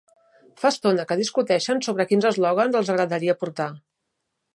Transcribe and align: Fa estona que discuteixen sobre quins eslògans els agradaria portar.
Fa 0.61 0.69
estona 0.75 1.03
que 1.11 1.17
discuteixen 1.19 1.83
sobre 1.87 2.07
quins 2.13 2.27
eslògans 2.31 2.79
els 2.81 2.89
agradaria 2.95 3.37
portar. 3.43 3.69